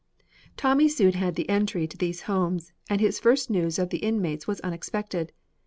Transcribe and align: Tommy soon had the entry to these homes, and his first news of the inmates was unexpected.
Tommy 0.57 0.89
soon 0.89 1.13
had 1.13 1.35
the 1.35 1.47
entry 1.47 1.85
to 1.85 1.95
these 1.95 2.23
homes, 2.23 2.73
and 2.89 2.99
his 2.99 3.19
first 3.19 3.51
news 3.51 3.77
of 3.77 3.91
the 3.91 3.99
inmates 3.99 4.47
was 4.47 4.59
unexpected. 4.61 5.31